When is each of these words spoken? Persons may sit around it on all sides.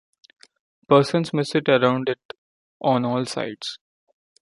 Persons 0.89 1.31
may 1.31 1.43
sit 1.43 1.69
around 1.69 2.09
it 2.09 2.33
on 2.81 3.05
all 3.05 3.23
sides. 3.25 3.77